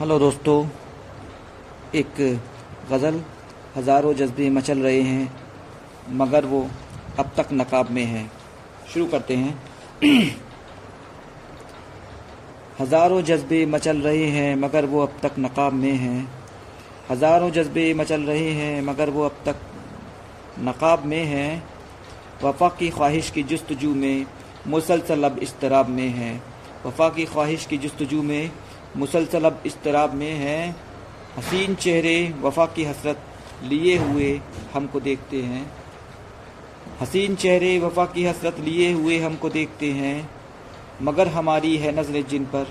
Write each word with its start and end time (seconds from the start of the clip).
Hello 0.00 0.18
दोस्तों, 0.18 0.66
एक 1.94 2.14
गज़ल 2.90 3.20
हज़ारों 3.76 4.14
जज्बे 4.14 4.50
मचल 4.50 4.78
रहे 4.78 5.00
हैं, 5.00 5.32
मगर 6.10 6.44
वो 6.44 6.70
अब 7.18 7.30
तक 7.36 7.48
नकाब 7.52 7.90
में 7.90 8.04
है। 8.04 8.30
शुरू 8.94 9.06
करते 9.06 9.36
हैं। 9.36 9.62
हज़ारों 12.80 13.22
जज्बे 13.22 13.66
मचल 13.66 13.96
रहे 13.96 14.24
हैं, 14.24 14.56
मगर 14.56 14.84
वो 14.84 15.02
अब 15.02 15.18
तक 15.22 15.32
नकाब 15.38 15.72
में 15.72 15.92
हैं। 15.92 16.32
हज़ारों 17.10 17.50
जज्बे 17.50 17.94
मचल 17.94 18.22
रहे 18.22 18.50
हैं, 18.50 18.82
मगर 18.82 19.10
वो 19.10 19.24
अब 19.24 19.36
तक 19.46 19.56
नकाब 20.58 21.04
में 21.04 21.24
हैं। 21.24 21.64
वफा 22.44 22.68
की 22.68 22.90
ख्वाहिश 22.90 23.30
की 23.30 23.42
जस्तजू 23.42 23.94
में 23.94 24.26
मुसलसल 24.66 25.24
अब 25.24 25.38
इसतराब 25.38 25.88
में 25.88 26.08
हैं। 26.08 26.44
वफा 26.86 27.08
की 27.08 27.24
ख्वाहिश 27.24 27.66
की 27.66 27.78
जस्तजू 27.78 28.22
में 28.22 28.50
मुसलसल 28.96 29.44
अब 29.44 29.62
इसतराब 29.66 30.14
में 30.14 30.32
हैं। 30.32 30.76
हसीन 31.38 31.74
चेहरे, 31.74 32.34
वफा 32.40 32.66
की 32.66 32.84
हसरत 32.84 33.22
लिए 33.62 33.96
हुए 33.96 34.40
हमको 34.74 35.00
देखते 35.00 35.42
हैं। 35.42 35.72
हसीन 37.00 37.34
चेहरे, 37.34 37.78
वफा 37.78 38.04
की 38.04 38.24
हसरत 38.24 38.58
लिए 38.60 38.92
हुए 38.92 39.18
हमको 39.18 39.48
देखते 39.48 39.90
हैं। 39.92 40.30
मगर 41.02 41.28
हमारी 41.28 41.76
है 41.76 42.00
नज़र 42.00 42.22
जिन 42.22 42.44
पर, 42.44 42.66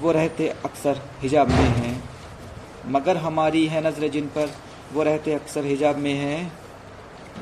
वो 0.00 0.12
रहते 0.12 0.48
अक्सर 0.48 1.00
हिजाब 1.22 1.48
में 1.48 1.56
हैं। 1.56 2.02
मगर 2.86 3.16
हमारी 3.16 3.66
है 3.66 3.86
नज़र 3.86 4.08
जिन 4.08 4.26
पर, 4.26 4.50
वो 4.92 5.02
रहते 5.02 5.32
अक्सर 5.32 5.64
हिजाब 5.64 5.96
में 5.96 6.14
हैं। 6.14 6.52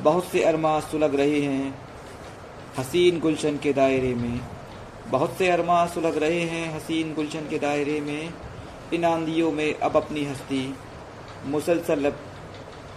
बहुत 0.03 0.25
से 0.25 0.42
अरमा 0.42 0.80
सुलग 0.80 1.15
रहे 1.15 1.41
हैं 1.41 1.75
हसीन 2.78 3.20
गुलशन 3.20 3.56
के 3.56 3.73
दायरे 3.73 4.15
में। 4.15 4.41
बहुत 5.11 5.37
से 5.39 5.48
अरमा 5.48 5.85
सुलग 5.87 6.17
रहे 6.17 6.41
हैं 6.41 6.75
हसीन 6.75 7.12
गुलशन 7.14 7.48
के 7.51 7.59
दायरे 7.59 8.01
में, 8.01 8.33
इन 8.95 9.05
आंधियों 9.05 9.51
में 9.53 9.75
अब 9.75 9.97
अपनी 9.97 10.25
हस्ती, 10.25 10.75
मुसलसल 11.47 12.12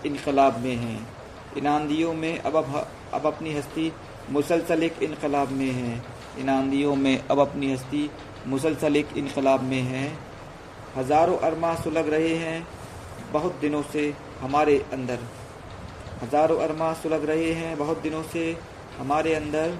इनकलाब 0.05 0.57
में 0.57 0.75
है। 0.75 0.97
इन 1.57 1.67
आंधियों 1.67 2.13
में 2.13 2.39
अब 2.39 2.55
अब 3.13 3.25
अपनी 3.25 3.53
हस्ती, 3.53 3.91
मुसलसल 4.29 4.83
एक 4.83 5.01
इनकलाब 5.03 5.51
में 5.51 5.71
है। 5.71 6.01
इन 6.39 6.49
आंधियों 6.49 6.95
में 6.95 7.27
अब 7.27 7.39
अपनी 7.39 7.71
हस्ती, 7.73 8.09
मुसलसल 8.47 8.95
एक 8.95 9.17
इनकलाब 9.17 9.63
में 9.63 9.81
है। 9.81 10.05
हज़ारों 10.97 11.37
अरमा 11.39 11.73
सुलग 11.75 12.09
रहे 12.09 12.35
हैं, 12.35 12.67
बहुत 13.33 13.55
दिनों 13.61 13.81
से 13.83 14.13
हमारे 14.41 14.77
अंदर। 14.93 15.19
हज़ारों 16.23 16.57
अरमा 16.59 16.91
सुलग 16.93 17.25
रहे 17.25 17.51
हैं, 17.53 17.77
बहुत 17.77 18.01
दिनों 18.01 18.23
से 18.23 18.57
हमारे 18.99 19.35
अंदर। 19.35 19.77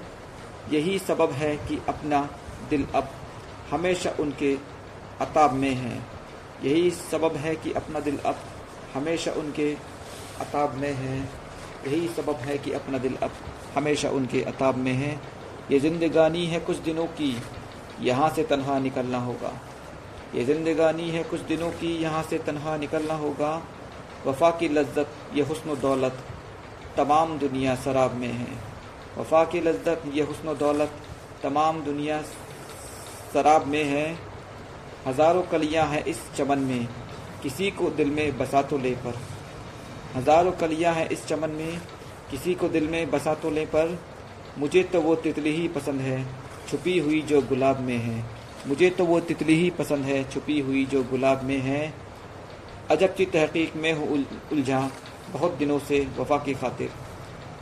यही 0.70 0.98
सबब 0.98 1.32
है 1.32 1.56
कि 1.58 1.78
अपना 1.88 2.20
दिल 2.70 2.86
अब 2.94 3.08
हमेशा 3.70 4.10
उनके 4.20 4.54
अताब 5.20 5.52
में 5.52 5.74
है। 5.74 5.96
यही 6.64 6.90
सबब 6.90 7.36
है 7.36 7.54
कि 7.56 7.72
अपना 7.72 8.00
दिल 8.00 8.18
अब 8.18 8.36
हमेशा 8.94 9.32
उनके 9.32 9.72
अताब 10.40 10.74
में 10.74 10.92
है। 10.92 11.18
यही 11.86 12.08
सबब 12.08 12.36
है 12.36 12.58
कि 12.58 12.72
अपना 12.72 12.98
दिल 12.98 13.16
अब 13.22 13.30
हमेशा 13.76 14.10
उनके 14.10 14.42
अताब 14.42 14.76
में 14.76 14.92
है। 14.92 15.20
ये 15.70 15.78
ज़िंदगानी 15.80 16.46
है 16.46 16.60
कुछ 16.60 16.76
दिनों 16.78 17.06
की, 17.06 17.36
यहाँ 18.00 18.28
से 18.30 18.42
तनहा 18.42 18.78
निकलना 18.78 19.18
होगा। 19.18 19.52
ये 20.34 20.44
ज़िंदगानी 20.44 21.08
है 21.10 21.22
कुछ 21.22 21.40
दिनों 21.40 21.70
की, 21.70 21.96
यहाँ 21.96 22.22
से 22.22 22.38
तनहा 22.38 22.76
निकलना 22.76 23.14
होगा। 23.14 23.62
वफा 24.26 24.50
की 24.50 24.68
लज्जत, 24.68 25.08
ये 25.34 25.42
हुस्न 25.42 25.80
दौलत 25.80 26.24
तमाम 26.96 27.38
दुनिया 27.38 27.74
शराब 27.76 28.14
में 28.14 28.32
है। 28.32 28.46
वफा 29.18 29.44
की 29.44 29.60
लज्जत, 29.60 30.02
ये 30.14 30.22
हुस्न 30.22 30.54
दौलत 30.58 30.92
तमाम 31.42 31.80
दुनिया 31.84 32.20
शराब 33.32 33.66
में 33.66 33.84
है। 33.84 34.06
हज़ारों 35.06 35.42
कलियाँ 35.42 35.86
हैं 35.86 36.04
इस 36.04 36.20
चमन 36.36 36.58
में, 36.60 36.86
किसी 37.42 37.70
को 37.70 37.90
दिल 37.90 38.10
में 38.10 38.38
बसा 38.38 38.62
तो 38.62 38.78
ले 38.78 38.90
पर। 38.96 39.18
हज़ारों 40.16 40.52
कलियाँ 40.52 40.94
हैं 40.94 41.08
इस 41.08 41.26
चमन 41.26 41.50
में, 41.50 41.80
किसी 42.30 42.54
को 42.54 42.68
दिल 42.68 42.88
में 42.88 43.10
बसा 43.10 43.34
तो 43.34 43.50
ले 43.50 43.64
पर। 43.66 43.98
मुझे 44.58 44.82
तो 44.82 45.00
वो 45.00 45.14
तितली 45.16 45.50
ही 45.50 45.68
पसंद 45.68 46.00
है, 46.00 46.24
छुपी 46.68 46.98
हुई 46.98 47.20
जो 47.22 47.42
गुलाब 47.42 47.80
में 47.80 47.96
है। 47.98 48.24
मुझे 48.66 48.90
तो 48.90 49.04
वो 49.04 49.20
तितली 49.20 49.54
ही 49.54 49.70
पसंद 49.70 50.04
है, 50.04 50.22
छुपी 50.30 50.58
हुई 50.60 50.84
जो 50.84 51.02
गुलाब 51.04 51.42
में 51.42 51.58
है। 51.60 51.92
अजब 52.90 53.14
की 53.14 53.26
तहकीक 53.26 53.76
में 53.76 53.92
हूँ 53.92 54.24
उलझा, 54.52 54.90
बहुत 55.32 55.52
दिनों 55.52 55.78
से 55.78 56.06
वफा 56.18 56.36
की 56.36 56.54
खातिर। 56.54 56.90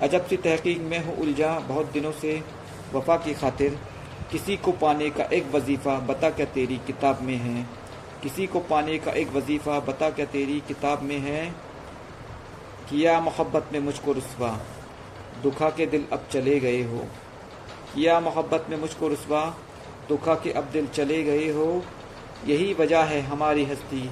अजब 0.03 0.27
सी 0.27 0.37
तहकीक 0.37 0.81
में 0.81 1.05
हूँ 1.05 1.17
उलझा 1.17 1.59
बहुत 1.59 1.93
दिनों 1.93 2.13
से 2.13 2.43
वफा 2.95 3.17
की 3.17 3.35
खातिर। 3.35 3.79
किसी 4.33 4.57
को 4.57 4.73
पाने 4.73 5.11
का 5.11 5.25
एक 5.25 5.51
वजीफ़ा, 5.51 5.99
बता 5.99 6.31
क्या 6.31 6.47
तेरी 6.47 6.77
किताब 6.87 7.23
में 7.23 7.37
है? 7.37 7.67
किसी 8.23 8.47
को 8.47 8.61
पाने 8.61 8.99
का 8.99 9.13
एक 9.13 9.33
वजीफ़ा, 9.33 9.81
बता 9.81 10.11
क्या 10.11 10.27
तेरी 10.27 10.63
किताब 10.69 11.03
में 11.03 11.19
है? 11.19 11.71
किया 12.91 13.21
मोहब्बत 13.21 13.69
में 13.73 13.81
मुझको 13.81 14.13
रसवा। 14.13 14.61
दुखा 15.43 15.71
के 15.71 15.87
दिल 15.87 16.07
अब 16.13 16.27
चले 16.33 16.61
गए 16.61 16.83
हो। 16.83 16.99
किया 17.95 18.21
मोहब्बत 18.21 18.67
में 18.71 18.77
मुझको 18.77 19.09
रसवा। 19.09 19.55
दुखा 20.09 20.35
के 20.35 20.51
अब 20.51 20.65
दिल 20.65 20.87
चले 20.87 21.23
गए 21.23 21.51
हो। 21.51 21.85
यही 22.47 22.75
वजह 22.75 23.01
है 23.01 23.21
हमारी 23.21 23.65
हस्ती। 23.65 24.11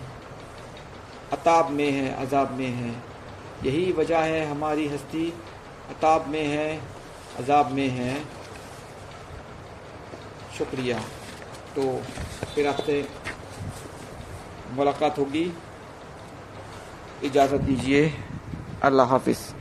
अताब 1.33 1.71
में 1.71 1.91
है, 1.91 2.27
अजाब 2.27 2.53
में 2.53 2.67
है। 2.67 3.03
यही 3.65 3.93
वजह 3.93 4.19
है 4.19 4.47
हमारी 4.47 4.89
हस्ती। 4.89 5.33
अताब 5.89 6.29
में 6.29 6.47
है, 6.47 6.83
अजाब 7.39 7.71
में 7.71 7.89
है। 7.89 8.25
शुक्रिया। 10.59 10.99
तो 11.77 12.03
फिर 12.55 12.69
आपसे 12.69 13.09
मुलाकात 14.71 15.19
होगी। 15.19 15.53
इजाज़त 17.25 17.61
दीजिए। 17.61 18.15
अल्लाह 18.83 19.07
हाफिज़। 19.07 19.58